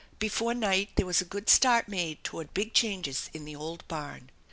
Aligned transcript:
Before 0.17 0.55
night 0.55 0.89
there 0.95 1.05
was 1.05 1.21
a 1.21 1.25
good 1.25 1.47
start 1.47 1.87
made 1.87 2.23
toward 2.23 2.55
big 2.55 2.73
changes 2.73 3.29
in 3.35 3.45
the 3.45 3.55
old 3.55 3.87
barn. 3.87 4.31